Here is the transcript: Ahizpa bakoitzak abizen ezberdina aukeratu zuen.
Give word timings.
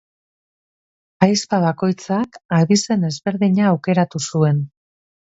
Ahizpa 1.25 1.59
bakoitzak 1.63 2.39
abizen 2.59 3.09
ezberdina 3.09 3.67
aukeratu 3.73 4.23
zuen. 4.33 4.65